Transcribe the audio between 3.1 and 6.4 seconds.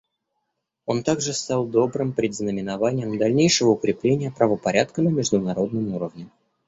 дальнейшего укрепления правопорядка на международном уровне.